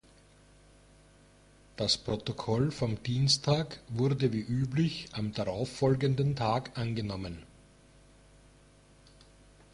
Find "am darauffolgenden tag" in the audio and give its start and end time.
5.11-6.75